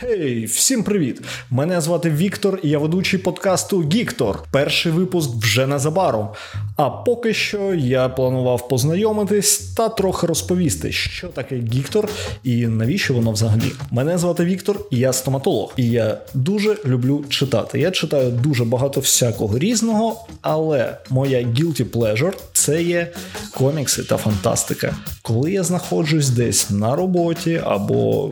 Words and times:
Хей, 0.00 0.44
всім 0.44 0.82
привіт! 0.82 1.20
Мене 1.50 1.80
звати 1.80 2.10
Віктор, 2.10 2.60
і 2.62 2.68
я 2.68 2.78
ведучий 2.78 3.20
подкасту 3.20 3.82
Гіктор. 3.92 4.44
Перший 4.50 4.92
випуск 4.92 5.30
вже 5.30 5.66
незабаром. 5.66 6.28
А 6.76 6.90
поки 6.90 7.34
що 7.34 7.74
я 7.74 8.08
планував 8.08 8.68
познайомитись 8.68 9.58
та 9.58 9.88
трохи 9.88 10.26
розповісти, 10.26 10.92
що 10.92 11.28
таке 11.28 11.56
Гіктор 11.56 12.08
і 12.44 12.66
навіщо 12.66 13.14
воно 13.14 13.32
взагалі. 13.32 13.72
Мене 13.90 14.18
звати 14.18 14.44
Віктор, 14.44 14.80
і 14.90 14.96
я 14.96 15.12
стоматолог, 15.12 15.72
і 15.76 15.90
я 15.90 16.18
дуже 16.34 16.76
люблю 16.86 17.24
читати. 17.28 17.80
Я 17.80 17.90
читаю 17.90 18.30
дуже 18.30 18.64
багато 18.64 19.00
всякого 19.00 19.58
різного, 19.58 20.26
але 20.40 20.96
моя 21.10 21.38
guilty 21.38 21.84
pleasure– 21.84 22.32
це 22.52 22.82
є 22.82 23.12
комікси 23.54 24.02
та 24.02 24.16
фантастика. 24.16 24.96
Коли 25.22 25.52
я 25.52 25.62
знаходжусь 25.62 26.28
десь 26.28 26.70
на 26.70 26.96
роботі 26.96 27.60
або 27.64 28.30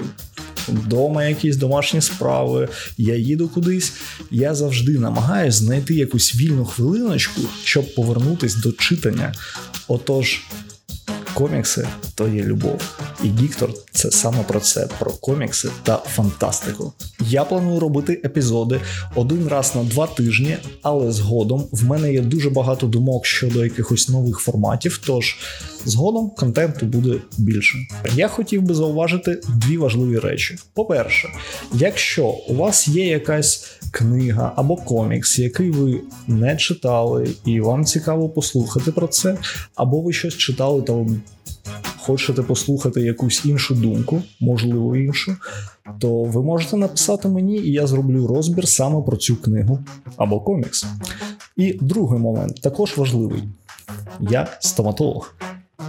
вдома 0.70 1.24
якісь 1.24 1.56
домашні 1.56 2.00
справи, 2.00 2.68
я 2.98 3.16
їду 3.16 3.48
кудись. 3.48 3.92
Я 4.30 4.54
завжди 4.54 4.98
намагаюся 4.98 5.58
знайти 5.58 5.94
якусь 5.94 6.36
вільну 6.36 6.64
хвилиночку, 6.64 7.40
щоб 7.64 7.94
повернутись 7.94 8.54
до 8.54 8.72
читання. 8.72 9.34
Отож, 9.88 10.40
комікси 11.34 11.88
то 12.20 12.28
є 12.28 12.42
любов. 12.42 12.98
І 13.24 13.28
Гіктор 13.28 13.70
це 13.92 14.10
саме 14.10 14.42
про 14.42 14.60
це, 14.60 14.88
про 14.98 15.10
комікси 15.10 15.68
та 15.82 15.96
фантастику. 15.96 16.92
Я 17.20 17.44
планую 17.44 17.80
робити 17.80 18.20
епізоди 18.24 18.80
один 19.14 19.48
раз 19.48 19.72
на 19.74 19.82
два 19.82 20.06
тижні, 20.06 20.56
але 20.82 21.12
згодом 21.12 21.68
в 21.72 21.84
мене 21.84 22.12
є 22.12 22.20
дуже 22.20 22.50
багато 22.50 22.86
думок 22.86 23.26
щодо 23.26 23.64
якихось 23.64 24.08
нових 24.08 24.38
форматів. 24.38 25.00
Тож 25.06 25.36
згодом 25.84 26.30
контенту 26.30 26.86
буде 26.86 27.18
більше. 27.38 27.78
Я 28.14 28.28
хотів 28.28 28.62
би 28.62 28.74
зауважити 28.74 29.40
дві 29.48 29.76
важливі 29.76 30.18
речі. 30.18 30.58
По-перше, 30.74 31.28
якщо 31.72 32.26
у 32.26 32.54
вас 32.54 32.88
є 32.88 33.06
якась 33.06 33.78
книга 33.90 34.52
або 34.56 34.76
комікс, 34.76 35.38
який 35.38 35.70
ви 35.70 36.00
не 36.26 36.56
читали, 36.56 37.30
і 37.44 37.60
вам 37.60 37.84
цікаво 37.84 38.28
послухати 38.28 38.92
про 38.92 39.06
це, 39.06 39.38
або 39.74 40.00
ви 40.00 40.12
щось 40.12 40.36
читали 40.36 40.82
та 40.82 40.92
ви 40.92 41.20
хочете 42.10 42.42
послухати 42.42 43.00
якусь 43.00 43.44
іншу 43.44 43.74
думку, 43.74 44.22
можливо 44.40 44.96
іншу, 44.96 45.36
то 45.98 46.22
ви 46.24 46.42
можете 46.42 46.76
написати 46.76 47.28
мені, 47.28 47.56
і 47.56 47.72
я 47.72 47.86
зроблю 47.86 48.26
розбір 48.26 48.68
саме 48.68 49.02
про 49.02 49.16
цю 49.16 49.36
книгу 49.36 49.78
або 50.16 50.40
комікс. 50.40 50.86
І 51.56 51.78
другий 51.80 52.20
момент 52.20 52.60
також 52.60 52.96
важливий: 52.96 53.42
я 54.20 54.46
стоматолог. 54.60 55.34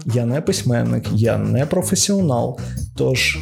Я 0.06 0.26
не 0.26 0.42
письменник, 0.42 1.06
я 1.14 1.38
не 1.38 1.66
професіонал, 1.66 2.60
тож 2.96 3.38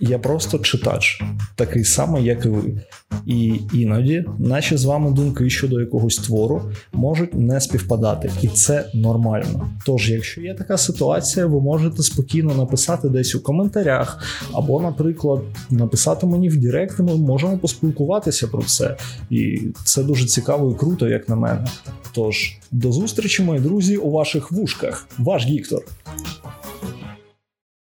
я 0.00 0.18
просто 0.18 0.58
читач, 0.58 1.22
такий 1.54 1.84
самий, 1.84 2.24
як 2.24 2.44
і 2.44 2.48
ви. 2.48 2.80
І 3.26 3.60
іноді 3.72 4.24
наші 4.38 4.76
з 4.76 4.84
вами 4.84 5.10
думки 5.10 5.50
щодо 5.50 5.80
якогось 5.80 6.16
твору 6.16 6.62
можуть 6.92 7.34
не 7.34 7.60
співпадати, 7.60 8.30
і 8.42 8.48
це 8.48 8.90
нормально. 8.94 9.68
Тож, 9.86 10.10
якщо 10.10 10.40
є 10.40 10.54
така 10.54 10.76
ситуація, 10.76 11.46
ви 11.46 11.60
можете 11.60 12.02
спокійно 12.02 12.54
написати 12.54 13.08
десь 13.08 13.34
у 13.34 13.40
коментарях, 13.40 14.22
або, 14.52 14.80
наприклад, 14.80 15.40
написати 15.70 16.26
мені 16.26 16.48
в 16.48 16.56
Директ, 16.56 16.98
ми 16.98 17.16
можемо 17.16 17.58
поспілкуватися 17.58 18.46
про 18.46 18.62
це. 18.62 18.96
І 19.30 19.60
це 19.84 20.02
дуже 20.02 20.26
цікаво 20.26 20.72
і 20.72 20.78
круто, 20.78 21.08
як 21.08 21.28
на 21.28 21.36
мене. 21.36 21.66
Тож, 22.12 22.58
до 22.72 22.92
зустрічі, 22.92 23.42
мої 23.42 23.60
друзі, 23.60 23.96
у 23.96 24.10
ваших 24.10 24.52
вушках. 24.52 25.08
Ваш 25.18 25.46
Гіктор. 25.46 25.82